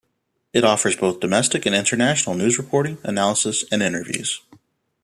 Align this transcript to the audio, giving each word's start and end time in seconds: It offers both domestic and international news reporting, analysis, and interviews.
It 0.51 0.63
offers 0.63 0.95
both 0.95 1.19
domestic 1.19 1.63
and 1.67 1.75
international 1.75 2.35
news 2.35 2.57
reporting, 2.57 2.97
analysis, 3.03 3.63
and 3.71 3.83
interviews. 3.83 4.41